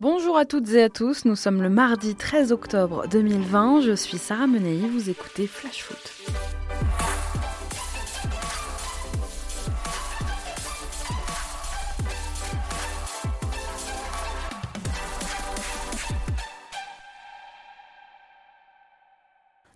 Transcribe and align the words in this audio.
Bonjour 0.00 0.36
à 0.36 0.44
toutes 0.44 0.68
et 0.74 0.84
à 0.84 0.88
tous, 0.88 1.24
nous 1.24 1.34
sommes 1.34 1.60
le 1.60 1.68
mardi 1.68 2.14
13 2.14 2.52
octobre 2.52 3.08
2020, 3.08 3.80
je 3.80 3.96
suis 3.96 4.16
Sarah 4.16 4.46
Menei, 4.46 4.86
vous 4.88 5.10
écoutez 5.10 5.48
Flash 5.48 5.82
Foot. 5.82 6.12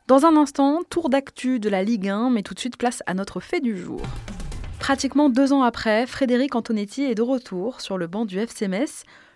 Dans 0.07 0.25
un 0.25 0.37
instant, 0.37 0.83
tour 0.89 1.09
d'actu 1.09 1.59
de 1.59 1.69
la 1.69 1.83
Ligue 1.83 2.09
1, 2.09 2.31
mais 2.31 2.45
tout 2.45 2.55
de 2.55 2.61
suite 2.61 2.77
place 2.77 3.03
à 3.07 3.15
notre 3.15 3.41
fait 3.41 3.61
du 3.61 3.77
jour. 3.77 4.01
Pratiquement 4.79 5.31
deux 5.31 5.53
ans 5.53 5.63
après, 5.63 6.07
Frédéric 6.07 6.55
Antonetti 6.55 7.03
est 7.03 7.17
de 7.17 7.23
retour 7.23 7.81
sur 7.81 7.99
le 7.99 8.07
banc 8.07 8.25
du 8.25 8.39
FC. 8.39 8.69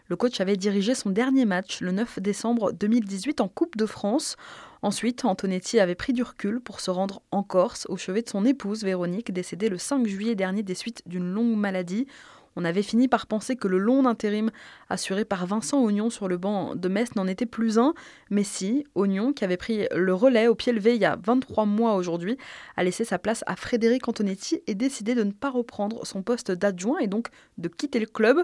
Le 0.09 0.14
coach 0.14 0.41
avait 0.41 0.57
dirigé 0.57 0.95
son 0.95 1.11
dernier 1.11 1.45
match 1.45 1.80
le 1.80 1.91
9 1.91 2.20
décembre 2.20 2.72
2018 2.72 3.40
en 3.40 3.49
Coupe 3.49 3.76
de 3.76 3.86
France. 3.86 4.36
Ensuite, 4.82 5.25
Antonetti 5.25 5.80
avait 5.80 5.96
pris 5.96 6.13
du 6.13 6.22
recul 6.22 6.61
pour 6.61 6.79
se 6.79 6.93
rendre 6.93 7.22
en 7.32 7.43
Corse 7.43 7.86
au 7.89 7.96
chevet 7.96 8.22
de 8.22 8.29
son 8.29 8.44
épouse 8.44 8.85
Véronique, 8.85 9.32
décédée 9.32 9.68
le 9.68 9.79
5 9.79 10.07
juillet 10.07 10.36
dernier 10.36 10.63
des 10.63 10.77
suites 10.77 11.03
d'une 11.07 11.32
longue 11.32 11.57
maladie. 11.57 12.07
On 12.54 12.64
avait 12.64 12.82
fini 12.82 13.08
par 13.08 13.27
penser 13.27 13.57
que 13.57 13.66
le 13.66 13.79
long 13.79 14.07
intérim 14.07 14.50
assuré 14.89 15.25
par 15.25 15.44
Vincent 15.44 15.82
Ognon 15.82 16.08
sur 16.08 16.29
le 16.29 16.38
banc 16.38 16.75
de 16.77 16.88
Metz 16.88 17.14
n'en 17.16 17.27
était 17.27 17.44
plus 17.44 17.79
un, 17.79 17.93
mais 18.30 18.44
si, 18.44 18.86
Ognon, 18.94 19.32
qui 19.32 19.44
avait 19.44 19.58
pris 19.58 19.88
le 19.94 20.14
relais 20.14 20.46
au 20.46 20.54
pied 20.54 20.72
levé 20.72 20.94
il 20.94 21.02
y 21.02 21.04
a 21.04 21.18
23 21.22 21.66
mois 21.66 21.96
aujourd'hui, 21.96 22.38
a 22.77 22.85
laissé 22.85 23.04
sa 23.04 23.18
place 23.18 23.43
à 23.46 23.57
Frédéric 23.57 24.08
Antonetti 24.08 24.63
et 24.66 24.75
décidé 24.75 25.14
de 25.14 25.25
ne 25.25 25.32
pas 25.32 25.50
reprendre 25.50 26.07
son 26.07 26.22
poste 26.22 26.50
d'adjoint 26.52 26.99
et 26.99 27.08
donc 27.08 27.29
de 27.58 27.68
quitter 27.68 27.99
le 27.99 28.07
club. 28.07 28.38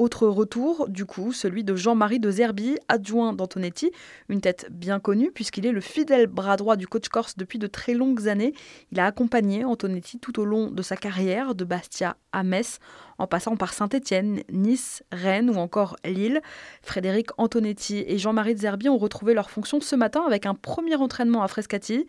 Autre 0.00 0.26
retour, 0.26 0.88
du 0.88 1.04
coup, 1.04 1.30
celui 1.30 1.62
de 1.62 1.76
Jean-Marie 1.76 2.20
de 2.20 2.30
Zerbi, 2.30 2.78
adjoint 2.88 3.34
d'Antonetti, 3.34 3.90
une 4.30 4.40
tête 4.40 4.66
bien 4.70 4.98
connue 4.98 5.30
puisqu'il 5.30 5.66
est 5.66 5.72
le 5.72 5.82
fidèle 5.82 6.26
bras 6.26 6.56
droit 6.56 6.76
du 6.76 6.86
coach 6.86 7.10
corse 7.10 7.36
depuis 7.36 7.58
de 7.58 7.66
très 7.66 7.92
longues 7.92 8.26
années. 8.26 8.54
Il 8.92 8.98
a 8.98 9.04
accompagné 9.04 9.62
Antonetti 9.62 10.18
tout 10.18 10.40
au 10.40 10.46
long 10.46 10.70
de 10.70 10.80
sa 10.80 10.96
carrière, 10.96 11.54
de 11.54 11.64
Bastia 11.64 12.16
à 12.32 12.44
Metz, 12.44 12.78
en 13.18 13.26
passant 13.26 13.56
par 13.56 13.74
Saint-Étienne, 13.74 14.40
Nice, 14.50 15.02
Rennes 15.12 15.50
ou 15.50 15.56
encore 15.56 15.96
Lille. 16.06 16.40
Frédéric 16.80 17.28
Antonetti 17.36 18.02
et 18.06 18.16
Jean-Marie 18.16 18.54
de 18.54 18.60
Zerbi 18.60 18.88
ont 18.88 18.96
retrouvé 18.96 19.34
leur 19.34 19.50
fonction 19.50 19.82
ce 19.82 19.96
matin 19.96 20.22
avec 20.26 20.46
un 20.46 20.54
premier 20.54 20.96
entraînement 20.96 21.42
à 21.42 21.48
Frescati. 21.48 22.06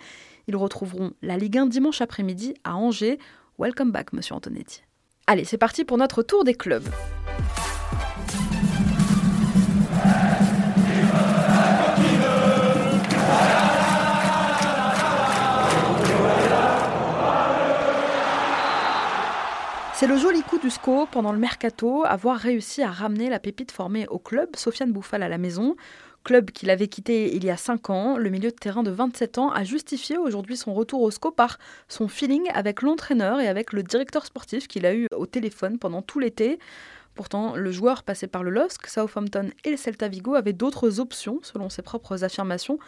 Ils 0.48 0.56
retrouveront 0.56 1.12
la 1.22 1.36
Ligue 1.36 1.58
1 1.58 1.66
dimanche 1.66 2.00
après-midi 2.00 2.54
à 2.64 2.78
Angers. 2.78 3.20
Welcome 3.60 3.92
back, 3.92 4.14
monsieur 4.14 4.36
Antonetti. 4.36 4.82
Allez, 5.28 5.44
c'est 5.44 5.58
parti 5.58 5.84
pour 5.84 5.98
notre 5.98 6.24
tour 6.24 6.46
des 6.46 6.54
clubs. 6.54 6.88
C'est 20.02 20.08
le 20.08 20.18
joli 20.18 20.42
coup 20.42 20.58
du 20.58 20.72
SCO 20.72 21.06
pendant 21.06 21.32
le 21.32 21.38
mercato, 21.38 22.04
avoir 22.06 22.36
réussi 22.36 22.82
à 22.82 22.90
ramener 22.90 23.30
la 23.30 23.38
pépite 23.38 23.72
formée 23.72 24.08
au 24.08 24.18
club, 24.18 24.56
Sofiane 24.56 24.92
Bouffal 24.92 25.22
à 25.22 25.30
la 25.30 25.38
maison. 25.38 25.76
Club 26.24 26.50
qu'il 26.50 26.72
avait 26.72 26.88
quitté 26.88 27.36
il 27.36 27.46
y 27.46 27.52
a 27.52 27.56
5 27.56 27.92
ans, 27.92 28.18
le 28.18 28.32
milieu 28.32 28.50
de 28.50 28.56
terrain 28.56 28.82
de 28.82 28.90
27 28.90 29.38
ans 29.38 29.52
a 29.52 29.64
justifié 29.64 30.18
aujourd'hui 30.18 30.58
son 30.58 30.74
retour 30.74 31.04
au 31.04 31.12
SCO 31.12 31.30
par 31.30 31.60
son 31.88 32.08
feeling 32.08 32.50
avec 32.52 32.82
l'entraîneur 32.82 33.42
et 33.42 33.48
avec 33.48 33.74
le 33.74 33.84
directeur 33.84 34.26
sportif 34.26 34.68
qu'il 34.68 34.88
a 34.88 34.96
eu 34.96 35.06
au 35.16 35.28
téléphone 35.28 35.78
pendant 35.78 36.02
tout 36.02 36.18
l'été. 36.18 36.58
Pourtant, 37.14 37.56
le 37.56 37.72
joueur 37.72 38.02
passé 38.02 38.26
par 38.26 38.42
le 38.42 38.50
LOSC, 38.50 38.88
Southampton 38.88 39.52
et 39.66 39.70
le 39.70 39.78
Celta 39.78 40.08
Vigo 40.08 40.34
avait 40.34 40.54
d'autres 40.54 41.00
options, 41.00 41.38
selon 41.44 41.70
ses 41.70 41.84
propres 41.84 42.24
affirmations, 42.24 42.80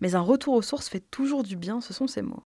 mais 0.00 0.14
un 0.14 0.20
retour 0.20 0.54
aux 0.54 0.62
sources 0.62 0.88
fait 0.88 1.02
toujours 1.10 1.42
du 1.42 1.56
bien, 1.56 1.80
ce 1.80 1.92
sont 1.92 2.06
ses 2.06 2.22
mots. 2.22 2.44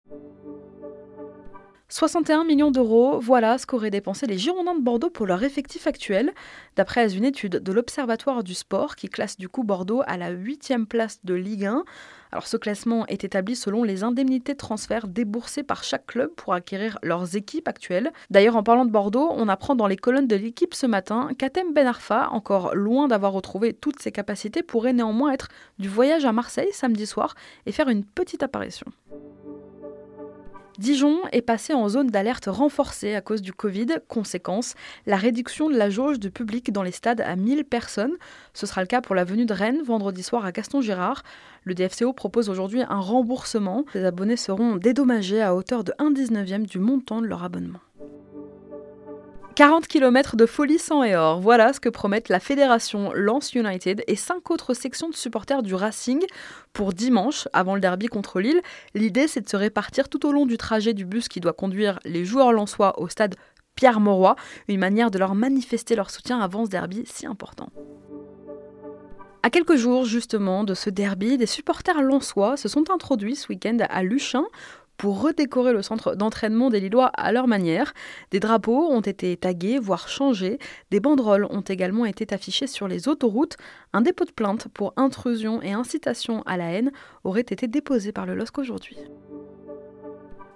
61 1.91 2.45
millions 2.45 2.71
d'euros, 2.71 3.19
voilà 3.19 3.57
ce 3.57 3.65
qu'auraient 3.65 3.89
dépensé 3.89 4.25
les 4.25 4.37
Girondins 4.37 4.75
de 4.75 4.79
Bordeaux 4.79 5.09
pour 5.09 5.25
leur 5.25 5.43
effectif 5.43 5.87
actuel, 5.87 6.31
d'après 6.77 7.13
une 7.13 7.25
étude 7.25 7.57
de 7.57 7.71
l'Observatoire 7.73 8.45
du 8.45 8.53
sport 8.53 8.95
qui 8.95 9.09
classe 9.09 9.37
du 9.37 9.49
coup 9.49 9.65
Bordeaux 9.65 10.01
à 10.07 10.15
la 10.15 10.29
8 10.29 10.73
place 10.87 11.19
de 11.25 11.33
Ligue 11.33 11.65
1. 11.65 11.83
Alors 12.31 12.47
ce 12.47 12.55
classement 12.55 13.05
est 13.07 13.25
établi 13.25 13.57
selon 13.57 13.83
les 13.83 14.03
indemnités 14.03 14.53
de 14.53 14.57
transfert 14.57 15.09
déboursées 15.09 15.63
par 15.63 15.83
chaque 15.83 16.05
club 16.05 16.29
pour 16.29 16.53
acquérir 16.53 16.97
leurs 17.03 17.35
équipes 17.35 17.67
actuelles. 17.67 18.13
D'ailleurs 18.29 18.55
en 18.55 18.63
parlant 18.63 18.85
de 18.85 18.91
Bordeaux, 18.91 19.29
on 19.29 19.49
apprend 19.49 19.75
dans 19.75 19.87
les 19.87 19.97
colonnes 19.97 20.27
de 20.27 20.37
l'équipe 20.37 20.73
ce 20.73 20.85
matin 20.85 21.31
qu'Atem 21.37 21.73
Ben 21.73 21.87
Arfa, 21.87 22.29
encore 22.31 22.73
loin 22.73 23.09
d'avoir 23.09 23.33
retrouvé 23.33 23.73
toutes 23.73 24.01
ses 24.01 24.13
capacités, 24.13 24.63
pourrait 24.63 24.93
néanmoins 24.93 25.33
être 25.33 25.49
du 25.77 25.89
voyage 25.89 26.23
à 26.23 26.31
Marseille 26.31 26.71
samedi 26.71 27.05
soir 27.05 27.35
et 27.65 27.73
faire 27.73 27.89
une 27.89 28.05
petite 28.05 28.43
apparition. 28.43 28.87
Dijon 30.77 31.19
est 31.31 31.41
passé 31.41 31.73
en 31.73 31.89
zone 31.89 32.07
d'alerte 32.07 32.45
renforcée 32.47 33.13
à 33.13 33.21
cause 33.21 33.41
du 33.41 33.51
Covid. 33.51 33.87
Conséquence, 34.07 34.75
la 35.05 35.17
réduction 35.17 35.69
de 35.69 35.75
la 35.75 35.89
jauge 35.89 36.19
de 36.19 36.29
public 36.29 36.71
dans 36.71 36.83
les 36.83 36.91
stades 36.91 37.21
à 37.21 37.35
1000 37.35 37.65
personnes. 37.65 38.13
Ce 38.53 38.65
sera 38.65 38.81
le 38.81 38.87
cas 38.87 39.01
pour 39.01 39.13
la 39.13 39.25
venue 39.25 39.45
de 39.45 39.53
Rennes 39.53 39.81
vendredi 39.83 40.23
soir 40.23 40.45
à 40.45 40.51
Gaston 40.51 40.81
Girard. 40.81 41.23
Le 41.63 41.75
DFCO 41.75 42.13
propose 42.13 42.49
aujourd'hui 42.49 42.81
un 42.81 42.99
remboursement. 42.99 43.85
Les 43.93 44.05
abonnés 44.05 44.37
seront 44.37 44.77
dédommagés 44.77 45.41
à 45.41 45.53
hauteur 45.53 45.83
de 45.83 45.91
1,19e 45.99 46.65
du 46.65 46.79
montant 46.79 47.21
de 47.21 47.27
leur 47.27 47.43
abonnement. 47.43 47.79
40 49.61 49.87
km 49.87 50.37
de 50.37 50.47
folie 50.47 50.79
sans 50.79 51.03
et 51.03 51.15
or, 51.15 51.39
voilà 51.39 51.71
ce 51.71 51.79
que 51.79 51.87
promettent 51.87 52.29
la 52.29 52.39
fédération 52.39 53.11
Lance 53.13 53.53
United 53.53 54.03
et 54.07 54.15
cinq 54.15 54.49
autres 54.49 54.73
sections 54.73 55.07
de 55.07 55.13
supporters 55.13 55.61
du 55.61 55.75
Racing 55.75 56.25
pour 56.73 56.93
dimanche, 56.93 57.47
avant 57.53 57.75
le 57.75 57.79
derby 57.79 58.07
contre 58.07 58.39
Lille. 58.39 58.59
L'idée, 58.95 59.27
c'est 59.27 59.41
de 59.41 59.47
se 59.47 59.55
répartir 59.55 60.09
tout 60.09 60.25
au 60.25 60.31
long 60.31 60.47
du 60.47 60.57
trajet 60.57 60.95
du 60.95 61.05
bus 61.05 61.27
qui 61.27 61.41
doit 61.41 61.53
conduire 61.53 61.99
les 62.05 62.25
joueurs 62.25 62.53
lensois 62.53 62.99
au 62.99 63.07
stade 63.07 63.35
Pierre-Mauroy, 63.75 64.35
une 64.67 64.79
manière 64.79 65.11
de 65.11 65.19
leur 65.19 65.35
manifester 65.35 65.95
leur 65.95 66.09
soutien 66.09 66.39
avant 66.39 66.65
ce 66.65 66.71
derby 66.71 67.03
si 67.05 67.27
important. 67.27 67.69
À 69.43 69.51
quelques 69.51 69.75
jours 69.75 70.05
justement 70.05 70.63
de 70.63 70.73
ce 70.73 70.89
derby, 70.89 71.37
des 71.37 71.45
supporters 71.45 72.01
lensois 72.01 72.57
se 72.57 72.67
sont 72.67 72.89
introduits 72.89 73.35
ce 73.35 73.47
week-end 73.49 73.77
à 73.89 74.01
Luchin 74.01 74.45
pour 75.01 75.19
redécorer 75.19 75.73
le 75.73 75.81
centre 75.81 76.13
d'entraînement 76.13 76.69
des 76.69 76.79
Lillois 76.79 77.07
à 77.07 77.31
leur 77.31 77.47
manière. 77.47 77.95
Des 78.29 78.39
drapeaux 78.39 78.91
ont 78.91 79.01
été 79.01 79.35
tagués, 79.35 79.79
voire 79.79 80.07
changés. 80.07 80.59
Des 80.91 80.99
banderoles 80.99 81.47
ont 81.49 81.61
également 81.61 82.05
été 82.05 82.31
affichées 82.31 82.67
sur 82.67 82.87
les 82.87 83.07
autoroutes. 83.07 83.57
Un 83.93 84.01
dépôt 84.01 84.25
de 84.25 84.31
plainte 84.31 84.67
pour 84.67 84.93
intrusion 84.97 85.59
et 85.63 85.71
incitation 85.71 86.43
à 86.43 86.55
la 86.55 86.65
haine 86.65 86.91
aurait 87.23 87.41
été 87.41 87.67
déposé 87.67 88.11
par 88.11 88.27
le 88.27 88.35
LOSC 88.35 88.59
aujourd'hui. 88.59 88.95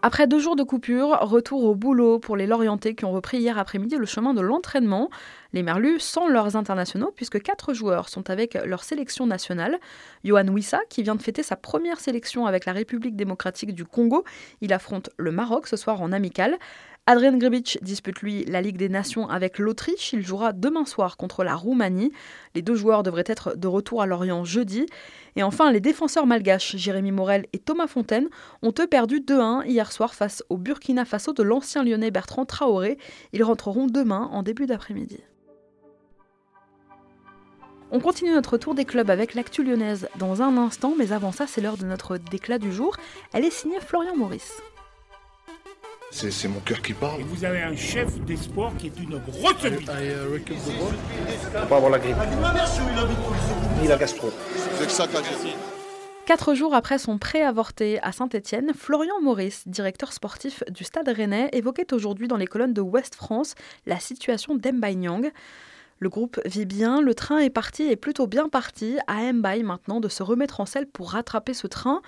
Après 0.07 0.27
deux 0.27 0.37
jours 0.37 0.55
de 0.55 0.61
coupure, 0.61 1.17
retour 1.21 1.63
au 1.63 1.73
boulot 1.73 2.19
pour 2.19 2.37
les 2.37 2.45
Lorientais 2.45 2.93
qui 2.93 3.05
ont 3.05 3.11
repris 3.11 3.39
hier 3.39 3.57
après-midi 3.57 3.95
le 3.95 4.05
chemin 4.05 4.35
de 4.35 4.41
l'entraînement. 4.41 5.09
Les 5.51 5.63
Merlus 5.63 5.99
sont 5.99 6.27
leurs 6.27 6.55
internationaux 6.55 7.11
puisque 7.15 7.41
quatre 7.41 7.73
joueurs 7.73 8.07
sont 8.07 8.29
avec 8.29 8.53
leur 8.53 8.83
sélection 8.83 9.25
nationale. 9.25 9.79
Johan 10.23 10.47
Wissa, 10.49 10.81
qui 10.89 11.01
vient 11.01 11.15
de 11.15 11.23
fêter 11.23 11.41
sa 11.41 11.55
première 11.55 11.99
sélection 11.99 12.45
avec 12.45 12.65
la 12.65 12.73
République 12.73 13.15
démocratique 13.15 13.73
du 13.73 13.83
Congo, 13.83 14.25
il 14.61 14.73
affronte 14.73 15.09
le 15.17 15.31
Maroc 15.31 15.65
ce 15.65 15.75
soir 15.75 15.99
en 16.03 16.11
amical. 16.11 16.55
Adrian 17.07 17.37
Grebic 17.37 17.77
dispute 17.83 18.21
lui 18.21 18.45
la 18.45 18.63
Ligue 18.63 18.77
des 18.77 18.89
Nations 18.89 19.29
avec 19.29 19.59
l'Autriche. 19.59 20.11
Il 20.13 20.25
jouera 20.25 20.53
demain 20.53 20.85
soir 20.85 21.17
contre 21.17 21.43
la 21.43 21.55
Roumanie. 21.55 22.11
Les 22.55 22.63
deux 22.63 22.73
joueurs 22.73 23.03
devraient 23.03 23.23
être 23.27 23.55
de 23.55 23.67
retour 23.67 24.01
à 24.01 24.07
Lorient 24.07 24.43
jeudi. 24.43 24.87
Et 25.35 25.43
enfin, 25.43 25.71
les 25.71 25.79
défenseurs 25.79 26.25
malgaches, 26.25 26.75
Jérémy 26.77 27.11
Morel 27.11 27.45
et 27.53 27.59
Thomas 27.59 27.85
Fontaine, 27.85 28.27
ont 28.63 28.73
eux 28.79 28.87
perdu 28.87 29.19
2-1 29.19 29.67
hier 29.67 29.91
soir 29.91 30.15
face 30.15 30.43
au 30.49 30.57
Burkina 30.57 31.05
Faso 31.05 31.31
de 31.31 31.43
l'ancien 31.43 31.83
lyonnais 31.83 32.09
Bertrand 32.09 32.45
Traoré. 32.45 32.97
Ils 33.33 33.43
rentreront 33.43 33.85
demain 33.85 34.27
en 34.31 34.41
début 34.41 34.65
d'après-midi. 34.65 35.19
On 37.91 37.99
continue 37.99 38.31
notre 38.31 38.57
tour 38.57 38.73
des 38.73 38.85
clubs 38.85 39.11
avec 39.11 39.35
l'actu 39.35 39.63
lyonnaise 39.63 40.09
dans 40.17 40.41
un 40.41 40.57
instant, 40.57 40.95
mais 40.97 41.11
avant 41.11 41.31
ça, 41.31 41.45
c'est 41.45 41.61
l'heure 41.61 41.77
de 41.77 41.85
notre 41.85 42.17
déclat 42.17 42.57
du 42.57 42.71
jour. 42.71 42.97
Elle 43.31 43.45
est 43.45 43.51
signée 43.51 43.79
Florian 43.79 44.15
Maurice. 44.15 44.59
C'est 46.15 46.47
mon 46.47 46.61
cœur 46.61 46.81
qui 46.81 46.93
parle. 46.93 47.19
Et 47.19 47.23
vous 47.23 47.43
avez 47.43 47.61
un 47.61 47.75
chef 47.75 48.17
d'espoir 48.21 48.71
qui 48.77 48.87
est 48.87 48.99
une 49.03 49.15
retenue. 49.15 49.83
Uh, 49.83 50.39
Faut 50.39 51.67
pas 51.67 51.75
avoir 51.75 51.91
la 51.91 51.99
grippe. 51.99 52.15
Ni 53.81 53.87
la 53.89 53.97
gastro. 53.97 54.31
C'est 54.77 54.85
que 54.85 54.91
ça 54.93 55.07
qu'a 55.07 55.19
dit. 55.19 55.53
Quatre 56.25 56.55
jours 56.55 56.73
après 56.73 56.99
son 56.99 57.17
pré-avorté 57.17 57.99
à 58.01 58.13
Saint-Étienne, 58.13 58.71
Florian 58.73 59.19
Maurice, 59.21 59.67
directeur 59.67 60.13
sportif 60.13 60.63
du 60.69 60.85
Stade 60.85 61.09
Rennais, 61.09 61.49
évoquait 61.51 61.93
aujourd'hui 61.93 62.29
dans 62.29 62.37
les 62.37 62.47
colonnes 62.47 62.73
de 62.73 62.79
Ouest 62.79 63.15
France 63.15 63.53
la 63.85 63.99
situation 63.99 64.55
d'Embai 64.55 64.95
Nyang. 64.95 65.29
Le 65.99 66.09
groupe 66.09 66.39
vit 66.45 66.65
bien, 66.65 67.01
le 67.01 67.13
train 67.13 67.39
est 67.39 67.49
parti 67.49 67.83
et 67.83 67.97
plutôt 67.97 68.25
bien 68.25 68.47
parti, 68.47 68.97
à 69.07 69.33
Mbaye 69.33 69.63
maintenant 69.63 69.99
de 69.99 70.07
se 70.07 70.23
remettre 70.23 70.61
en 70.61 70.65
selle 70.65 70.87
pour 70.87 71.11
rattraper 71.11 71.53
ce 71.53 71.67
train. 71.67 72.01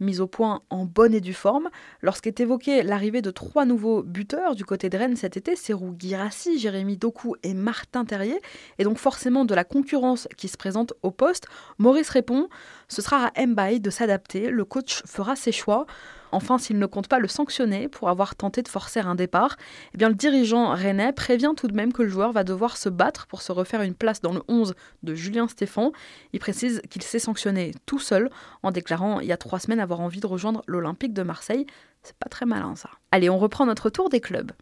Mise 0.00 0.20
au 0.20 0.26
point 0.26 0.62
en 0.70 0.84
bonne 0.84 1.14
et 1.14 1.20
due 1.20 1.34
forme. 1.34 1.68
Lorsqu'est 2.02 2.40
évoquée 2.40 2.82
l'arrivée 2.82 3.22
de 3.22 3.30
trois 3.30 3.64
nouveaux 3.64 4.02
buteurs 4.02 4.54
du 4.54 4.64
côté 4.64 4.88
de 4.88 4.96
Rennes 4.96 5.16
cet 5.16 5.36
été, 5.36 5.56
Serou 5.56 5.94
Girassi, 5.98 6.58
Jérémy 6.58 6.96
Doku 6.96 7.34
et 7.42 7.54
Martin 7.54 8.04
Terrier, 8.04 8.40
et 8.78 8.84
donc 8.84 8.98
forcément 8.98 9.44
de 9.44 9.54
la 9.54 9.64
concurrence 9.64 10.28
qui 10.36 10.48
se 10.48 10.56
présente 10.56 10.92
au 11.02 11.10
poste, 11.10 11.46
Maurice 11.78 12.10
répond 12.10 12.48
ce 12.88 13.02
sera 13.02 13.26
à 13.34 13.46
Mbaye 13.46 13.80
de 13.80 13.90
s'adapter, 13.90 14.50
le 14.50 14.64
coach 14.64 15.02
fera 15.06 15.36
ses 15.36 15.52
choix. 15.52 15.86
Enfin, 16.32 16.58
s'il 16.58 16.78
ne 16.78 16.86
compte 16.86 17.08
pas 17.08 17.18
le 17.18 17.28
sanctionner 17.28 17.88
pour 17.88 18.08
avoir 18.08 18.34
tenté 18.34 18.62
de 18.62 18.68
forcer 18.68 19.00
un 19.00 19.14
départ, 19.14 19.56
eh 19.94 19.98
bien 19.98 20.08
le 20.08 20.14
dirigeant 20.14 20.70
rennais 20.70 21.12
prévient 21.12 21.52
tout 21.56 21.68
de 21.68 21.74
même 21.74 21.92
que 21.92 22.02
le 22.02 22.08
joueur 22.08 22.32
va 22.32 22.44
devoir 22.44 22.76
se 22.76 22.88
battre 22.88 23.26
pour 23.26 23.42
se 23.42 23.52
refaire 23.52 23.82
une 23.82 23.94
place 23.94 24.20
dans 24.20 24.32
le 24.32 24.42
11 24.48 24.74
de 25.02 25.14
Julien 25.14 25.48
Stéphan. 25.48 25.92
Il 26.32 26.40
précise 26.40 26.82
qu'il 26.90 27.02
s'est 27.02 27.18
sanctionné 27.18 27.72
tout 27.86 27.98
seul 27.98 28.30
en 28.62 28.70
déclarant 28.70 29.20
il 29.20 29.26
y 29.26 29.32
a 29.32 29.36
trois 29.36 29.58
semaines 29.58 29.80
avoir 29.80 30.00
envie 30.00 30.20
de 30.20 30.26
rejoindre 30.26 30.62
l'Olympique 30.66 31.12
de 31.12 31.22
Marseille. 31.22 31.66
C'est 32.02 32.16
pas 32.16 32.28
très 32.28 32.46
malin 32.46 32.74
ça. 32.76 32.90
Allez, 33.10 33.30
on 33.30 33.38
reprend 33.38 33.66
notre 33.66 33.90
tour 33.90 34.08
des 34.08 34.20
clubs. 34.20 34.52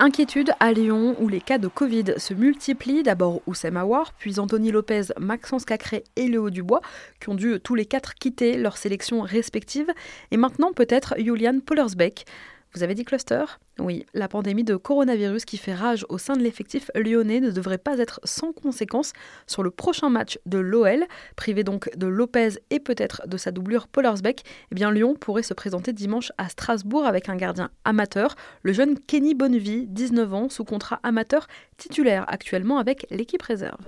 Inquiétude 0.00 0.50
à 0.58 0.72
Lyon 0.72 1.14
où 1.20 1.28
les 1.28 1.40
cas 1.40 1.58
de 1.58 1.68
Covid 1.68 2.14
se 2.16 2.34
multiplient. 2.34 3.04
D'abord 3.04 3.42
Oussem 3.46 3.76
Aouar, 3.76 4.12
puis 4.18 4.40
Anthony 4.40 4.72
Lopez, 4.72 5.02
Maxence 5.20 5.64
Cacré 5.64 6.02
et 6.16 6.26
Léo 6.26 6.50
Dubois, 6.50 6.80
qui 7.20 7.28
ont 7.28 7.34
dû 7.34 7.60
tous 7.62 7.76
les 7.76 7.86
quatre 7.86 8.14
quitter 8.14 8.56
leurs 8.56 8.76
sélections 8.76 9.20
respectives. 9.20 9.90
Et 10.32 10.36
maintenant 10.36 10.72
peut-être 10.72 11.14
Julian 11.16 11.60
Pollersbeck. 11.64 12.24
Vous 12.74 12.82
avez 12.82 12.94
dit 12.94 13.04
cluster? 13.04 13.44
Oui, 13.78 14.04
la 14.14 14.26
pandémie 14.26 14.64
de 14.64 14.74
coronavirus 14.74 15.44
qui 15.44 15.58
fait 15.58 15.74
rage 15.74 16.04
au 16.08 16.18
sein 16.18 16.34
de 16.34 16.42
l'effectif 16.42 16.90
lyonnais 16.96 17.38
ne 17.38 17.52
devrait 17.52 17.78
pas 17.78 17.98
être 17.98 18.18
sans 18.24 18.52
conséquence 18.52 19.12
sur 19.46 19.62
le 19.62 19.70
prochain 19.70 20.10
match 20.10 20.40
de 20.44 20.58
l'OL. 20.58 21.04
Privé 21.36 21.62
donc 21.62 21.88
de 21.96 22.08
Lopez 22.08 22.58
et 22.70 22.80
peut-être 22.80 23.28
de 23.28 23.36
sa 23.36 23.52
doublure 23.52 23.86
Pollersbeck, 23.86 24.42
eh 24.72 24.74
bien 24.74 24.90
Lyon 24.90 25.14
pourrait 25.14 25.44
se 25.44 25.54
présenter 25.54 25.92
dimanche 25.92 26.32
à 26.36 26.48
Strasbourg 26.48 27.06
avec 27.06 27.28
un 27.28 27.36
gardien 27.36 27.70
amateur, 27.84 28.34
le 28.62 28.72
jeune 28.72 28.98
Kenny 28.98 29.34
Bonnevie, 29.34 29.86
19 29.86 30.34
ans, 30.34 30.48
sous 30.48 30.64
contrat 30.64 30.98
amateur 31.04 31.46
titulaire 31.76 32.24
actuellement 32.26 32.78
avec 32.78 33.06
l'équipe 33.10 33.42
réserve. 33.42 33.86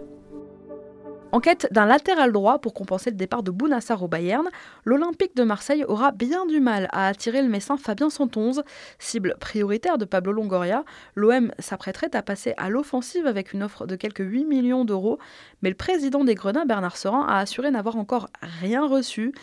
En 1.33 1.41
quête 1.41 1.69
d'un 1.71 1.87
latéral 1.87 2.33
droit 2.33 2.61
pour 2.61 2.73
compenser 2.73 3.11
le 3.11 3.17
départ 3.17 3.43
de 3.43 3.51
Bounassar 3.51 4.03
au 4.03 4.09
Bayern, 4.09 4.49
l'Olympique 4.85 5.37
de 5.37 5.43
Marseille 5.43 5.85
aura 5.85 6.13
bien 6.13 6.47
du 6.47 6.61
mal 6.61 6.89
à 6.93 7.09
attirer 7.09 7.43
le 7.43 7.49
Messin 7.49 7.77
Fabien 7.77 8.11
Santonze. 8.11 8.63
Cible 8.99 9.37
prioritaire 9.41 9.99
de 9.99 10.05
Pablo 10.05 10.33
Longoria, 10.33 10.85
l'OM 11.15 11.51
s'apprêterait 11.59 12.15
à 12.15 12.23
passer 12.23 12.55
à 12.57 12.71
l'offensive 12.71 13.27
avec 13.27 13.53
une 13.53 13.65
offre 13.65 13.87
de 13.87 13.97
quelques 13.97 14.25
8 14.25 14.45
millions 14.45 14.85
d'euros, 14.85 15.19
mais 15.63 15.69
le 15.69 15.75
président 15.75 16.25
des 16.25 16.35
Grenats, 16.35 16.65
Bernard 16.65 16.97
Serin, 16.97 17.27
a 17.29 17.39
assuré 17.39 17.71
n'avoir 17.71 17.97
encore 17.97 18.29
rien 18.41 18.87
reçu. 18.87 19.35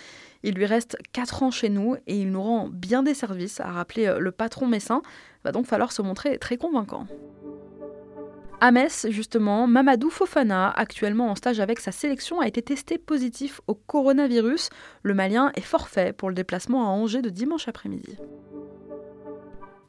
Il 0.42 0.56
lui 0.56 0.66
reste 0.66 0.98
4 1.12 1.44
ans 1.44 1.52
chez 1.52 1.70
nous 1.70 1.96
et 2.08 2.18
il 2.18 2.32
nous 2.32 2.42
rend 2.42 2.70
bien 2.70 3.04
des 3.04 3.14
services, 3.14 3.60
a 3.60 3.72
rappelé 3.72 4.14
le 4.18 4.32
patron 4.32 4.68
messin. 4.68 5.02
Va 5.44 5.52
donc 5.52 5.66
falloir 5.66 5.92
se 5.92 6.02
montrer 6.02 6.38
très 6.38 6.58
convaincant. 6.58 7.08
À 8.66 8.72
Metz, 8.72 9.08
justement, 9.10 9.68
Mamadou 9.68 10.10
Fofana, 10.10 10.70
actuellement 10.70 11.30
en 11.30 11.36
stage 11.36 11.60
avec 11.60 11.82
sa 11.82 11.92
sélection, 11.92 12.40
a 12.40 12.48
été 12.48 12.62
testé 12.62 12.98
positif 12.98 13.60
au 13.68 13.76
coronavirus. 13.76 14.70
Le 15.02 15.14
Malien 15.14 15.52
est 15.56 15.60
forfait 15.60 16.14
pour 16.14 16.30
le 16.30 16.34
déplacement 16.34 16.86
à 16.86 16.88
Angers 16.88 17.22
de 17.22 17.30
dimanche 17.30 17.68
après-midi. 17.68 18.16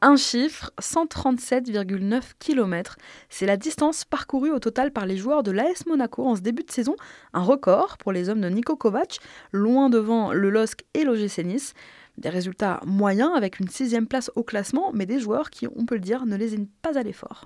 Un 0.01 0.17
chiffre, 0.17 0.73
137,9 0.81 2.21
km. 2.37 2.97
C'est 3.29 3.45
la 3.45 3.55
distance 3.55 4.03
parcourue 4.03 4.51
au 4.51 4.59
total 4.59 4.91
par 4.91 5.05
les 5.05 5.15
joueurs 5.15 5.43
de 5.43 5.51
l'AS 5.51 5.85
Monaco 5.85 6.25
en 6.27 6.35
ce 6.35 6.41
début 6.41 6.63
de 6.63 6.71
saison, 6.71 6.97
un 7.31 7.43
record 7.43 7.97
pour 7.97 8.11
les 8.11 8.27
hommes 8.27 8.41
de 8.41 8.49
Nico 8.49 8.75
Kovac, 8.75 9.19
loin 9.53 9.89
devant 9.89 10.33
le 10.33 10.49
LOSC 10.49 10.83
et 10.93 11.05
l'OGC 11.05 11.45
Nice. 11.45 11.73
Des 12.17 12.27
résultats 12.27 12.81
moyens 12.85 13.31
avec 13.37 13.61
une 13.61 13.69
sixième 13.69 14.07
place 14.07 14.31
au 14.35 14.43
classement, 14.43 14.91
mais 14.93 15.05
des 15.05 15.19
joueurs 15.19 15.49
qui, 15.49 15.65
on 15.77 15.85
peut 15.85 15.95
le 15.95 16.01
dire, 16.01 16.25
ne 16.25 16.35
lésinent 16.35 16.67
pas 16.81 16.97
à 16.97 17.03
l'effort. 17.03 17.45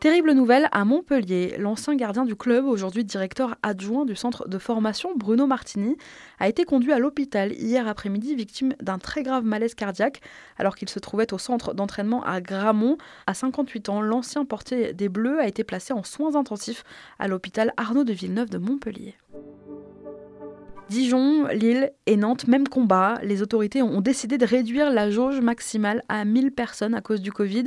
Terrible 0.00 0.32
nouvelle 0.32 0.68
à 0.72 0.84
Montpellier. 0.84 1.56
L'ancien 1.58 1.96
gardien 1.96 2.26
du 2.26 2.36
club, 2.36 2.66
aujourd'hui 2.66 3.02
directeur 3.02 3.56
adjoint 3.62 4.04
du 4.04 4.14
centre 4.14 4.46
de 4.46 4.58
formation, 4.58 5.10
Bruno 5.16 5.46
Martini, 5.46 5.96
a 6.38 6.48
été 6.48 6.64
conduit 6.64 6.92
à 6.92 6.98
l'hôpital 6.98 7.52
hier 7.52 7.88
après-midi 7.88 8.34
victime 8.34 8.74
d'un 8.82 8.98
très 8.98 9.22
grave 9.22 9.44
malaise 9.44 9.74
cardiaque 9.74 10.20
alors 10.58 10.76
qu'il 10.76 10.90
se 10.90 10.98
trouvait 10.98 11.32
au 11.32 11.38
centre 11.38 11.72
d'entraînement 11.72 12.22
à 12.24 12.42
Gramont. 12.42 12.98
À 13.26 13.32
58 13.32 13.88
ans, 13.88 14.02
l'ancien 14.02 14.44
portier 14.44 14.92
des 14.92 15.08
Bleus 15.08 15.40
a 15.40 15.46
été 15.46 15.64
placé 15.64 15.94
en 15.94 16.04
soins 16.04 16.36
intensifs 16.36 16.84
à 17.18 17.26
l'hôpital 17.26 17.72
Arnaud 17.78 18.04
de 18.04 18.12
Villeneuve 18.12 18.50
de 18.50 18.58
Montpellier. 18.58 19.14
Dijon, 20.88 21.48
Lille 21.48 21.92
et 22.06 22.16
Nantes, 22.16 22.46
même 22.46 22.68
combat. 22.68 23.18
Les 23.24 23.42
autorités 23.42 23.82
ont 23.82 24.00
décidé 24.00 24.38
de 24.38 24.46
réduire 24.46 24.90
la 24.90 25.10
jauge 25.10 25.40
maximale 25.40 26.02
à 26.08 26.24
1000 26.24 26.52
personnes 26.52 26.94
à 26.94 27.00
cause 27.00 27.20
du 27.20 27.32
Covid. 27.32 27.64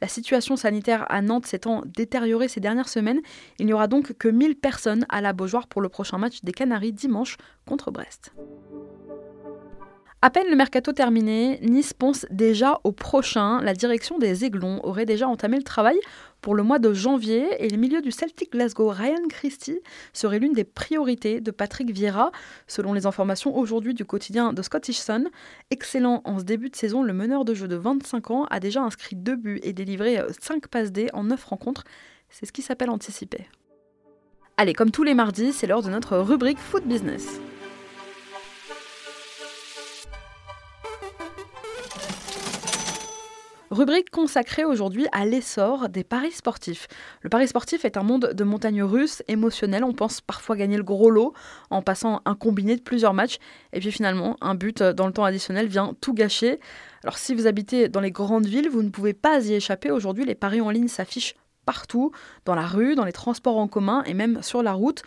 La 0.00 0.06
situation 0.06 0.54
sanitaire 0.54 1.04
à 1.08 1.20
Nantes 1.20 1.46
s'étant 1.46 1.82
détériorée 1.84 2.46
ces 2.46 2.60
dernières 2.60 2.88
semaines, 2.88 3.20
il 3.58 3.66
n'y 3.66 3.72
aura 3.72 3.88
donc 3.88 4.12
que 4.12 4.28
1000 4.28 4.54
personnes 4.54 5.04
à 5.08 5.20
la 5.20 5.32
Beaujoire 5.32 5.66
pour 5.66 5.80
le 5.82 5.88
prochain 5.88 6.18
match 6.18 6.44
des 6.44 6.52
Canaries 6.52 6.92
dimanche 6.92 7.38
contre 7.66 7.90
Brest. 7.90 8.32
À 10.22 10.28
peine 10.28 10.50
le 10.50 10.56
mercato 10.56 10.92
terminé, 10.92 11.58
Nice 11.62 11.94
pense 11.94 12.26
déjà 12.30 12.78
au 12.84 12.92
prochain. 12.92 13.62
La 13.62 13.72
direction 13.72 14.18
des 14.18 14.44
Aiglons 14.44 14.78
aurait 14.84 15.06
déjà 15.06 15.26
entamé 15.26 15.56
le 15.56 15.62
travail 15.62 15.98
pour 16.40 16.54
le 16.54 16.62
mois 16.62 16.78
de 16.78 16.92
janvier 16.92 17.46
et 17.58 17.68
le 17.68 17.76
milieu 17.76 18.00
du 18.00 18.10
Celtic 18.10 18.52
Glasgow, 18.52 18.88
Ryan 18.88 19.28
Christie, 19.28 19.80
serait 20.12 20.38
l'une 20.38 20.52
des 20.52 20.64
priorités 20.64 21.40
de 21.40 21.50
Patrick 21.50 21.90
Vieira. 21.90 22.32
Selon 22.66 22.92
les 22.92 23.06
informations 23.06 23.56
aujourd'hui 23.56 23.94
du 23.94 24.04
quotidien 24.04 24.52
de 24.52 24.62
Scottish 24.62 24.98
Sun, 24.98 25.28
excellent 25.70 26.22
en 26.24 26.38
ce 26.38 26.44
début 26.44 26.70
de 26.70 26.76
saison, 26.76 27.02
le 27.02 27.12
meneur 27.12 27.44
de 27.44 27.54
jeu 27.54 27.68
de 27.68 27.76
25 27.76 28.30
ans 28.30 28.44
a 28.50 28.60
déjà 28.60 28.82
inscrit 28.82 29.16
deux 29.16 29.36
buts 29.36 29.60
et 29.62 29.72
délivré 29.72 30.20
5 30.40 30.68
passes 30.68 30.92
D 30.92 31.08
en 31.12 31.24
9 31.24 31.44
rencontres. 31.44 31.84
C'est 32.28 32.46
ce 32.46 32.52
qui 32.52 32.62
s'appelle 32.62 32.90
anticiper. 32.90 33.48
Allez, 34.56 34.74
comme 34.74 34.90
tous 34.90 35.02
les 35.02 35.14
mardis, 35.14 35.52
c'est 35.52 35.66
l'heure 35.66 35.82
de 35.82 35.90
notre 35.90 36.18
rubrique 36.18 36.58
Foot 36.58 36.84
Business. 36.84 37.40
Rubrique 43.70 44.10
consacrée 44.10 44.64
aujourd'hui 44.64 45.06
à 45.12 45.24
l'essor 45.24 45.88
des 45.88 46.02
paris 46.02 46.32
sportifs. 46.32 46.88
Le 47.22 47.30
pari 47.30 47.46
sportif 47.46 47.84
est 47.84 47.96
un 47.96 48.02
monde 48.02 48.32
de 48.34 48.42
montagnes 48.42 48.82
russes, 48.82 49.22
émotionnel. 49.28 49.84
On 49.84 49.92
pense 49.92 50.20
parfois 50.20 50.56
gagner 50.56 50.76
le 50.76 50.82
gros 50.82 51.08
lot 51.08 51.34
en 51.70 51.80
passant 51.80 52.20
un 52.24 52.34
combiné 52.34 52.74
de 52.74 52.80
plusieurs 52.80 53.14
matchs. 53.14 53.38
Et 53.72 53.78
puis 53.78 53.92
finalement, 53.92 54.36
un 54.40 54.56
but 54.56 54.82
dans 54.82 55.06
le 55.06 55.12
temps 55.12 55.22
additionnel 55.22 55.68
vient 55.68 55.94
tout 56.00 56.14
gâcher. 56.14 56.58
Alors 57.04 57.16
si 57.16 57.32
vous 57.32 57.46
habitez 57.46 57.88
dans 57.88 58.00
les 58.00 58.10
grandes 58.10 58.46
villes, 58.46 58.68
vous 58.68 58.82
ne 58.82 58.88
pouvez 58.88 59.14
pas 59.14 59.38
y 59.46 59.54
échapper. 59.54 59.92
Aujourd'hui, 59.92 60.24
les 60.24 60.34
paris 60.34 60.60
en 60.60 60.70
ligne 60.70 60.88
s'affichent 60.88 61.36
partout, 61.64 62.10
dans 62.46 62.56
la 62.56 62.66
rue, 62.66 62.96
dans 62.96 63.04
les 63.04 63.12
transports 63.12 63.58
en 63.58 63.68
commun 63.68 64.02
et 64.04 64.14
même 64.14 64.42
sur 64.42 64.64
la 64.64 64.72
route 64.72 65.04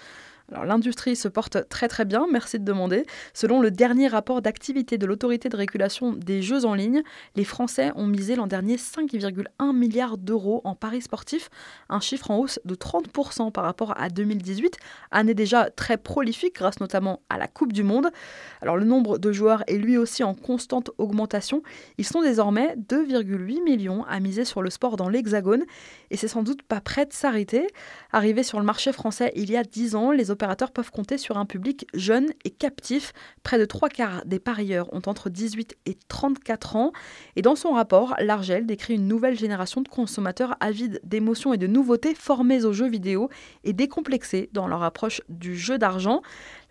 l'industrie 0.66 1.16
se 1.16 1.28
porte 1.28 1.68
très 1.70 1.88
très 1.88 2.06
bien, 2.06 2.28
merci 2.32 2.60
de 2.60 2.66
demander. 2.66 3.06
Selon 3.34 3.62
le 3.62 3.72
dernier 3.72 4.08
rapport 4.08 4.42
d'activité 4.42 4.98
de 4.98 5.06
l'autorité 5.06 5.50
de 5.50 5.58
régulation 5.58 6.14
des 6.14 6.42
jeux 6.42 6.66
en 6.66 6.74
ligne, 6.74 7.02
les 7.36 7.44
Français 7.44 7.92
ont 7.96 8.06
misé 8.06 8.36
l'an 8.36 8.48
dernier 8.48 8.76
5,1 8.76 9.76
milliards 9.76 10.18
d'euros 10.18 10.62
en 10.64 10.76
paris 10.76 11.02
sportifs, 11.02 11.50
un 11.90 12.00
chiffre 12.00 12.32
en 12.32 12.38
hausse 12.38 12.60
de 12.66 12.76
30% 12.76 13.52
par 13.52 13.64
rapport 13.64 13.94
à 14.00 14.10
2018, 14.10 14.78
année 15.12 15.34
déjà 15.34 15.70
très 15.70 15.98
prolifique 15.98 16.56
grâce 16.56 16.80
notamment 16.80 17.22
à 17.30 17.38
la 17.38 17.48
Coupe 17.48 17.74
du 17.74 17.84
Monde. 17.84 18.10
Alors 18.62 18.78
le 18.78 18.86
nombre 18.86 19.18
de 19.18 19.32
joueurs 19.32 19.64
est 19.68 19.78
lui 19.78 19.98
aussi 19.98 20.24
en 20.24 20.34
constante 20.34 20.92
augmentation. 20.98 21.64
Ils 21.98 22.06
sont 22.06 22.22
désormais 22.22 22.76
2,8 22.90 23.64
millions 23.64 24.06
à 24.06 24.20
miser 24.20 24.46
sur 24.46 24.62
le 24.62 24.70
sport 24.70 24.98
dans 24.98 25.10
l'Hexagone 25.10 25.64
et 26.12 26.18
c'est 26.18 26.28
sans 26.28 26.44
doute 26.44 26.62
pas 26.64 26.82
prêt 26.82 27.06
de 27.06 27.14
s'arrêter. 27.14 27.68
Arrivé 28.12 28.44
sur 28.44 28.60
le 28.60 28.66
marché 28.66 28.92
français 28.92 29.32
il 29.36 29.52
y 29.52 29.58
a 29.58 29.64
10 29.64 29.96
ans, 29.96 30.12
les 30.12 30.32
opérateurs 30.44 30.72
peuvent 30.72 30.92
compter 30.92 31.18
sur 31.18 31.38
un 31.38 31.46
public 31.46 31.88
jeune 31.94 32.28
et 32.44 32.50
captif. 32.50 33.14
Près 33.44 33.58
de 33.58 33.64
trois 33.64 33.88
quarts 33.88 34.26
des 34.26 34.40
parieurs 34.40 34.94
ont 34.94 35.02
entre 35.06 35.30
18 35.30 35.78
et 35.86 35.98
34 36.10 36.76
ans. 36.76 36.92
Et 37.38 37.42
dans 37.42 37.56
son 37.56 37.72
rapport, 37.72 38.14
l'Argel 38.20 38.66
décrit 38.66 38.96
une 38.96 39.08
nouvelle 39.08 39.40
génération 39.40 39.80
de 39.80 39.88
consommateurs 39.88 40.58
avides 40.60 41.00
d'émotions 41.06 41.54
et 41.54 41.58
de 41.58 41.66
nouveautés 41.66 42.14
formés 42.14 42.66
aux 42.66 42.74
jeux 42.74 42.90
vidéo 42.90 43.30
et 43.64 43.72
décomplexés 43.72 44.50
dans 44.52 44.68
leur 44.68 44.84
approche 44.84 45.22
du 45.30 45.58
jeu 45.58 45.78
d'argent. 45.78 46.22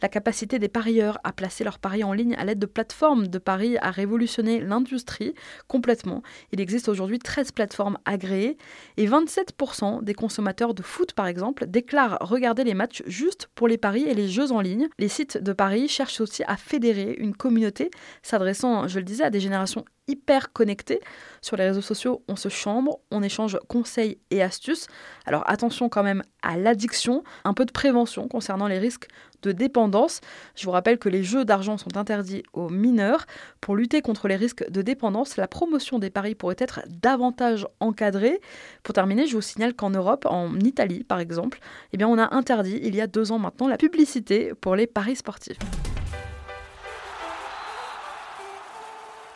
La 0.02 0.08
capacité 0.08 0.58
des 0.58 0.68
parieurs 0.68 1.18
à 1.22 1.32
placer 1.32 1.62
leurs 1.62 1.78
paris 1.78 2.02
en 2.02 2.12
ligne 2.12 2.34
à 2.34 2.44
l'aide 2.44 2.58
de 2.58 2.66
plateformes 2.66 3.28
de 3.28 3.38
paris 3.38 3.78
a 3.78 3.92
révolutionné 3.92 4.60
l'industrie 4.60 5.32
complètement. 5.68 6.24
Il 6.50 6.60
existe 6.60 6.88
aujourd'hui 6.88 7.20
13 7.20 7.52
plateformes 7.52 7.98
agréées 8.04 8.58
et 8.96 9.06
27% 9.06 10.02
des 10.02 10.14
consommateurs 10.14 10.74
de 10.74 10.82
foot, 10.82 11.12
par 11.12 11.28
exemple, 11.28 11.66
déclarent 11.68 12.18
regarder 12.20 12.64
les 12.64 12.74
matchs 12.74 13.04
juste 13.06 13.48
pour 13.54 13.68
les 13.68 13.78
paris 13.78 14.02
et 14.02 14.14
les 14.14 14.26
jeux 14.26 14.50
en 14.50 14.60
ligne. 14.60 14.88
Les 14.98 15.08
sites 15.08 15.38
de 15.38 15.52
paris 15.52 15.86
cherchent 15.86 16.20
aussi 16.20 16.42
à 16.48 16.56
fédérer 16.56 17.14
une 17.18 17.36
communauté 17.36 17.90
s'adressant, 18.22 18.88
je 18.88 18.98
le 18.98 19.04
disais, 19.04 19.22
à 19.22 19.30
des 19.30 19.40
générations 19.40 19.84
hyper 20.08 20.52
connectés. 20.52 21.00
Sur 21.40 21.56
les 21.56 21.64
réseaux 21.64 21.80
sociaux, 21.80 22.22
on 22.28 22.36
se 22.36 22.48
chambre, 22.48 23.00
on 23.10 23.22
échange 23.22 23.58
conseils 23.68 24.18
et 24.30 24.42
astuces. 24.42 24.86
Alors 25.26 25.48
attention 25.48 25.88
quand 25.88 26.02
même 26.02 26.22
à 26.42 26.56
l'addiction, 26.56 27.22
un 27.44 27.54
peu 27.54 27.64
de 27.64 27.72
prévention 27.72 28.28
concernant 28.28 28.66
les 28.66 28.78
risques 28.78 29.08
de 29.42 29.52
dépendance. 29.52 30.20
Je 30.54 30.64
vous 30.64 30.70
rappelle 30.70 30.98
que 30.98 31.08
les 31.08 31.22
jeux 31.22 31.44
d'argent 31.44 31.76
sont 31.76 31.96
interdits 31.96 32.42
aux 32.52 32.68
mineurs. 32.68 33.26
Pour 33.60 33.76
lutter 33.76 34.00
contre 34.00 34.28
les 34.28 34.36
risques 34.36 34.68
de 34.70 34.82
dépendance, 34.82 35.36
la 35.36 35.48
promotion 35.48 35.98
des 35.98 36.10
paris 36.10 36.34
pourrait 36.34 36.56
être 36.58 36.80
davantage 36.88 37.66
encadrée. 37.80 38.40
Pour 38.82 38.94
terminer, 38.94 39.26
je 39.26 39.34
vous 39.34 39.42
signale 39.42 39.74
qu'en 39.74 39.90
Europe, 39.90 40.26
en 40.26 40.58
Italie 40.60 41.04
par 41.04 41.20
exemple, 41.20 41.58
eh 41.92 41.96
bien, 41.96 42.08
on 42.08 42.18
a 42.18 42.34
interdit 42.34 42.80
il 42.82 42.94
y 42.94 43.00
a 43.00 43.06
deux 43.06 43.32
ans 43.32 43.38
maintenant 43.38 43.68
la 43.68 43.78
publicité 43.78 44.52
pour 44.60 44.76
les 44.76 44.86
paris 44.86 45.16
sportifs. 45.16 45.58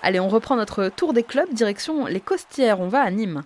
Allez, 0.07 0.21
on 0.21 0.29
reprend 0.29 0.55
notre 0.55 0.89
tour 0.89 1.13
des 1.13 1.25
clubs, 1.25 1.53
direction 1.53 2.07
les 2.07 2.21
Costières, 2.21 2.79
on 2.79 2.87
va 2.87 3.01
à 3.01 3.11
Nîmes. 3.11 3.43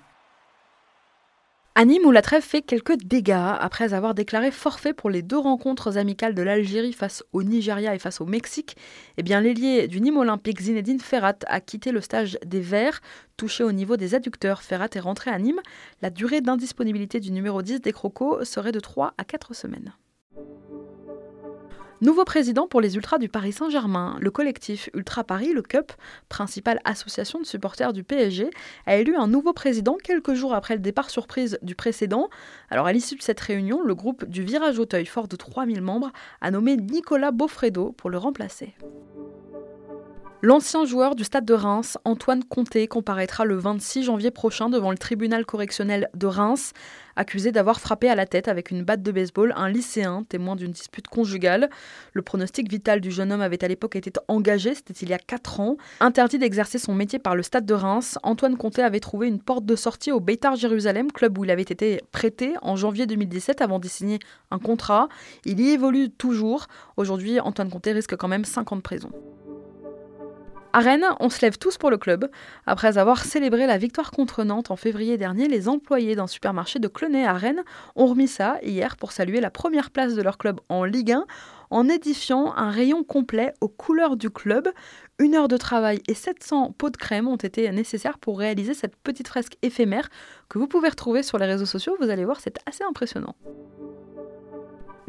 À 1.75 1.87
Nîmes, 1.87 2.05
où 2.05 2.11
la 2.11 2.21
trêve 2.21 2.43
fait 2.43 2.61
quelques 2.61 2.99
dégâts 2.99 3.57
après 3.59 3.95
avoir 3.95 4.15
déclaré 4.15 4.51
forfait 4.51 4.93
pour 4.93 5.09
les 5.09 5.23
deux 5.23 5.39
rencontres 5.39 5.97
amicales 5.97 6.35
de 6.35 6.43
l'Algérie 6.43 6.93
face 6.93 7.25
au 7.33 7.43
Nigeria 7.43 7.95
et 7.95 7.99
face 7.99 8.21
au 8.21 8.27
Mexique, 8.27 8.77
eh 9.17 9.23
bien 9.23 9.41
l'ailier 9.41 9.89
du 9.89 10.03
Nîmes 10.03 10.19
Olympique 10.19 10.61
Zinedine 10.61 11.01
Ferrat 11.01 11.39
a 11.47 11.61
quitté 11.63 11.93
le 11.93 12.03
stage 12.03 12.39
des 12.45 12.61
Verts, 12.61 13.01
touché 13.39 13.65
au 13.65 13.73
niveau 13.73 13.97
des 13.97 14.15
adducteurs. 14.15 14.61
Ferrat 14.61 14.89
est 14.93 15.01
rentré 15.01 15.31
à 15.31 15.39
Nîmes. 15.39 15.63
La 16.03 16.11
durée 16.11 16.43
d'indisponibilité 16.43 17.21
du 17.21 17.33
numéro 17.33 17.63
10 17.63 17.81
des 17.81 17.93
Crocos 17.95 18.45
serait 18.45 18.73
de 18.73 18.81
3 18.81 19.15
à 19.17 19.25
4 19.25 19.55
semaines. 19.55 19.95
Nouveau 22.03 22.25
président 22.25 22.67
pour 22.67 22.81
les 22.81 22.97
Ultras 22.97 23.19
du 23.19 23.29
Paris 23.29 23.53
Saint-Germain. 23.53 24.17
Le 24.21 24.31
collectif 24.31 24.89
Ultra 24.95 25.23
Paris, 25.23 25.53
le 25.53 25.61
CUP, 25.61 25.93
principale 26.31 26.81
association 26.87 27.39
de 27.39 27.45
supporters 27.45 27.93
du 27.93 28.05
PSG, 28.05 28.49
a 28.87 28.97
élu 28.97 29.17
un 29.17 29.27
nouveau 29.27 29.53
président 29.53 29.99
quelques 30.03 30.33
jours 30.33 30.55
après 30.55 30.75
le 30.75 30.81
départ 30.81 31.11
surprise 31.11 31.59
du 31.61 31.75
précédent. 31.75 32.31
Alors 32.71 32.87
à 32.87 32.95
l'issue 32.95 33.17
de 33.17 33.23
cette 33.23 33.41
réunion, 33.41 33.83
le 33.83 33.95
groupe 33.95 34.25
du 34.25 34.43
Virage 34.43 34.79
Auteuil, 34.79 35.05
fort 35.05 35.29
de 35.29 35.37
3000 35.37 35.83
membres, 35.83 36.11
a 36.41 36.51
nommé 36.51 36.79
Nicolas 36.79 37.33
Beaufredo 37.33 37.93
pour 37.93 38.09
le 38.09 38.17
remplacer. 38.17 38.75
L'ancien 40.43 40.87
joueur 40.87 41.17
du 41.17 41.25
Stade 41.25 41.45
de 41.45 41.53
Reims, 41.53 41.99
Antoine 42.07 42.43
Comté, 42.43 42.89
comparaîtra 42.89 43.45
le 43.45 43.57
26 43.57 44.05
janvier 44.05 44.31
prochain 44.31 44.71
devant 44.71 44.91
le 44.91 44.97
tribunal 44.97 45.45
correctionnel 45.45 46.09
de 46.15 46.27
Reims, 46.27 46.73
accusé 47.15 47.53
d'avoir 47.53 47.79
frappé 47.79 48.09
à 48.09 48.15
la 48.15 48.25
tête 48.25 48.49
avec 48.49 48.71
une 48.71 48.83
batte 48.83 49.03
de 49.03 49.13
baseball 49.13 49.53
un 49.55 49.69
lycéen 49.69 50.25
témoin 50.27 50.57
d'une 50.57 50.71
dispute 50.71 51.09
conjugale. 51.09 51.69
Le 52.15 52.23
pronostic 52.23 52.71
vital 52.71 53.03
du 53.03 53.11
jeune 53.11 53.33
homme 53.33 53.43
avait 53.43 53.63
à 53.63 53.69
l'époque 53.69 53.97
été 53.97 54.11
engagé, 54.29 54.75
c'était 54.75 54.95
il 54.95 55.11
y 55.11 55.13
a 55.13 55.19
4 55.19 55.61
ans. 55.61 55.77
Interdit 56.01 56.39
d'exercer 56.39 56.79
son 56.79 56.95
métier 56.95 57.19
par 57.19 57.37
le 57.37 57.43
Stade 57.43 57.67
de 57.67 57.75
Reims, 57.75 58.19
Antoine 58.23 58.57
Comté 58.57 58.83
avait 58.83 59.01
trouvé 59.01 59.29
une 59.29 59.43
porte 59.43 59.67
de 59.67 59.77
sortie 59.77 60.11
au 60.11 60.21
Beitar 60.21 60.57
Jérusalem, 60.57 61.13
club 61.13 61.37
où 61.37 61.45
il 61.45 61.51
avait 61.51 61.61
été 61.61 62.01
prêté 62.13 62.55
en 62.63 62.77
janvier 62.77 63.05
2017 63.05 63.61
avant 63.61 63.79
d'y 63.79 63.91
signer 63.91 64.19
un 64.51 64.59
contrat. 64.59 65.11
Il 65.45 65.61
y 65.61 65.69
évolue 65.69 66.09
toujours. 66.09 66.67
Aujourd'hui, 66.97 67.41
Antoine 67.41 67.69
Comté 67.69 67.93
risque 67.93 68.17
quand 68.17 68.29
même 68.29 68.47
5 68.47 68.73
ans 68.73 68.77
de 68.77 68.81
prison. 68.81 69.11
À 70.73 70.79
Rennes, 70.79 71.07
on 71.19 71.31
se 71.31 71.41
lève 71.43 71.59
tous 71.59 71.79
pour 71.79 71.91
le 71.91 71.99
club. 71.99 72.31
Après 72.65 72.97
avoir 72.97 73.25
célébré 73.25 73.67
la 73.67 73.77
victoire 73.77 74.13
contre 74.13 74.45
Nantes 74.45 74.71
en 74.71 74.77
février 74.77 75.19
dernier, 75.19 75.49
les 75.49 75.69
employés 75.69 76.15
d'un 76.15 76.29
supermarché 76.29 76.79
de 76.79 76.87
Clenay 76.87 77.25
à 77.25 77.33
Rennes 77.33 77.65
ont 77.97 78.07
remis 78.07 78.29
ça 78.29 78.59
hier 78.63 78.97
pour 78.97 79.11
saluer 79.11 79.41
la 79.41 79.51
première 79.51 79.91
place 79.91 80.15
de 80.15 80.23
leur 80.23 80.39
club 80.39 80.61
en 80.69 80.85
Ligue 80.85 81.11
1 81.11 81.27
en 81.71 81.89
édifiant 81.89 82.53
un 82.55 82.71
rayon 82.71 83.03
complet 83.03 83.53
aux 83.61 83.69
couleurs 83.69 84.17
du 84.17 84.31
club. 84.31 84.69
Une 85.19 85.35
heure 85.35 85.49
de 85.49 85.57
travail 85.57 86.03
et 86.07 86.15
700 86.15 86.73
pots 86.79 86.91
de 86.91 86.97
crème 86.97 87.27
ont 87.27 87.37
été 87.37 87.69
nécessaires 87.73 88.19
pour 88.19 88.39
réaliser 88.39 88.75
cette 88.75 88.95
petite 88.95 89.27
fresque 89.27 89.57
éphémère 89.63 90.09
que 90.49 90.59
vous 90.59 90.69
pouvez 90.69 90.89
retrouver 90.89 91.25
sur 91.25 91.39
les 91.39 91.47
réseaux 91.47 91.67
sociaux. 91.67 91.97
Vous 92.01 92.11
allez 92.11 92.25
voir, 92.25 92.39
c'est 92.41 92.59
assez 92.67 92.85
impressionnant. 92.85 93.35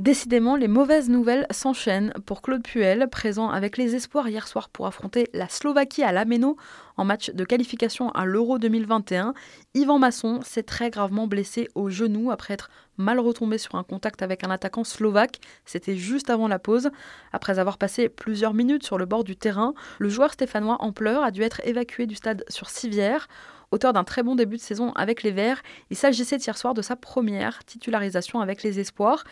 Décidément, 0.02 0.56
les 0.56 0.68
mauvaises 0.68 1.10
nouvelles 1.10 1.46
s'enchaînent 1.52 2.12
pour 2.26 2.42
Claude 2.42 2.64
Puel, 2.64 3.08
présent 3.12 3.52
avec 3.52 3.78
les 3.78 3.94
espoirs 3.94 4.28
hier 4.28 4.48
soir 4.48 4.70
pour 4.70 4.88
affronter 4.88 5.30
la 5.32 5.48
Slovaquie 5.48 6.02
à 6.02 6.12
l'Ameno 6.12 6.58
en 6.98 7.06
match 7.06 7.30
de 7.30 7.46
qualification 7.46 8.10
à 8.10 8.26
l'Euro 8.26 8.58
2021. 8.58 9.36
Yvan 9.76 10.00
Masson 10.00 10.40
s'est 10.42 10.64
très 10.64 10.90
gravement 10.90 11.28
blessé 11.28 11.68
au 11.76 11.92
genou 11.92 12.32
après 12.32 12.56
être 12.56 12.72
mal 12.98 13.20
retombé 13.20 13.60
sur 13.60 13.76
un 13.76 13.84
contact 13.84 14.24
avec 14.24 14.44
un 14.44 14.50
attaquant 14.50 14.84
slovaque. 14.84 15.40
C'était 15.66 15.96
juste 15.96 16.32
avant 16.32 16.48
la 16.48 16.58
pause. 16.58 16.90
Après 17.32 17.60
avoir 17.60 17.78
passé 17.78 18.10
plusieurs 18.10 18.56
minutes 18.56 18.84
sur 18.84 18.98
le 18.98 19.06
bord 19.06 19.24
du 19.24 19.36
terrain, 19.36 19.76
le 20.00 20.10
joueur 20.10 20.34
stéphanois 20.34 20.78
en 20.80 20.94
pleurs 20.94 21.22
a 21.22 21.30
dû 21.30 21.44
être 21.44 21.62
évacué 21.64 22.08
du 22.08 22.16
stade 22.16 22.44
sur 22.50 22.72
civière. 22.72 23.28
Auteur 23.70 23.94
d'un 23.94 24.04
très 24.04 24.24
bon 24.24 24.34
début 24.34 24.58
de 24.58 24.62
saison 24.62 24.94
avec 24.94 25.22
les 25.22 25.32
Verts, 25.32 25.62
il 25.92 25.96
s'agissait 25.96 26.38
hier 26.38 26.58
soir 26.58 26.74
de 26.74 26.82
sa 26.82 26.96
première 26.96 27.64
titularisation 27.66 28.42
avec 28.42 28.64
les 28.64 28.80
Espoirs. 28.80 29.24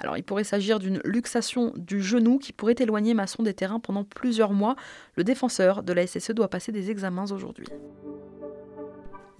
Alors 0.00 0.16
il 0.16 0.22
pourrait 0.22 0.44
s'agir 0.44 0.78
d'une 0.78 1.00
luxation 1.04 1.72
du 1.76 2.02
genou 2.02 2.38
qui 2.38 2.52
pourrait 2.52 2.74
éloigner 2.78 3.14
Masson 3.14 3.42
des 3.42 3.54
terrains 3.54 3.80
pendant 3.80 4.04
plusieurs 4.04 4.52
mois. 4.52 4.76
Le 5.14 5.24
défenseur 5.24 5.82
de 5.82 5.92
la 5.92 6.06
SSE 6.06 6.32
doit 6.32 6.48
passer 6.48 6.72
des 6.72 6.90
examens 6.90 7.30
aujourd'hui. 7.30 7.66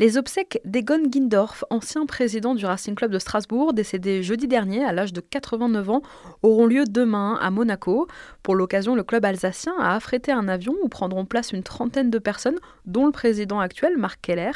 Les 0.01 0.17
obsèques 0.17 0.63
d'Egon 0.65 1.03
Gindorf, 1.13 1.63
ancien 1.69 2.07
président 2.07 2.55
du 2.55 2.65
Racing 2.65 2.95
Club 2.95 3.11
de 3.11 3.19
Strasbourg, 3.19 3.75
décédé 3.75 4.23
jeudi 4.23 4.49
dernier 4.49 4.83
à 4.83 4.95
l'âge 4.95 5.13
de 5.13 5.21
89 5.21 5.91
ans, 5.91 6.01
auront 6.43 6.65
lieu 6.65 6.85
demain 6.89 7.39
à 7.39 7.51
Monaco. 7.51 8.09
Pour 8.43 8.55
l'occasion, 8.55 8.95
le 8.95 9.03
club 9.03 9.27
alsacien 9.27 9.75
a 9.79 9.95
affrété 9.95 10.33
un 10.33 10.49
avion 10.49 10.75
où 10.83 10.89
prendront 10.89 11.27
place 11.27 11.53
une 11.53 11.63
trentaine 11.63 12.09
de 12.09 12.19
personnes, 12.19 12.57
dont 12.87 13.05
le 13.05 13.13
président 13.13 13.61
actuel, 13.61 13.99
Marc 13.99 14.23
Keller. 14.23 14.53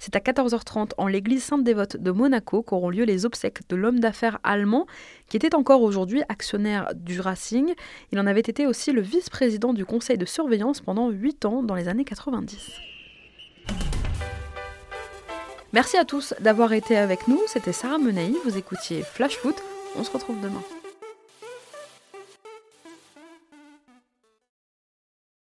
C'est 0.00 0.16
à 0.16 0.18
14h30 0.18 0.90
en 0.98 1.06
l'église 1.06 1.44
Sainte-Dévote 1.44 1.98
de 1.98 2.10
Monaco 2.10 2.62
qu'auront 2.62 2.90
lieu 2.90 3.04
les 3.04 3.24
obsèques 3.24 3.68
de 3.68 3.76
l'homme 3.76 4.00
d'affaires 4.00 4.40
allemand, 4.42 4.88
qui 5.28 5.36
était 5.36 5.54
encore 5.54 5.82
aujourd'hui 5.82 6.22
actionnaire 6.28 6.90
du 6.96 7.20
Racing. 7.20 7.72
Il 8.10 8.18
en 8.18 8.26
avait 8.26 8.40
été 8.40 8.66
aussi 8.66 8.90
le 8.90 9.02
vice-président 9.02 9.72
du 9.72 9.84
conseil 9.84 10.18
de 10.18 10.26
surveillance 10.26 10.80
pendant 10.80 11.08
8 11.08 11.44
ans 11.44 11.62
dans 11.62 11.76
les 11.76 11.86
années 11.86 12.04
90. 12.04 12.97
Merci 15.72 15.98
à 15.98 16.04
tous 16.04 16.34
d'avoir 16.40 16.72
été 16.72 16.96
avec 16.96 17.28
nous. 17.28 17.40
C'était 17.46 17.72
Sarah 17.72 17.98
Menei. 17.98 18.34
Vous 18.44 18.56
écoutiez 18.56 19.02
Flash 19.02 19.36
Foot. 19.36 19.56
On 19.96 20.04
se 20.04 20.10
retrouve 20.10 20.40
demain. 20.40 20.62